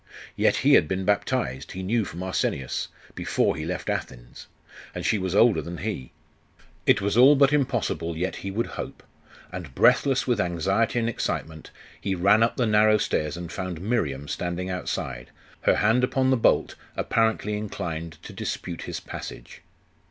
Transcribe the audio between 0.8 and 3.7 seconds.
been baptized, he knew from Arsenius, before he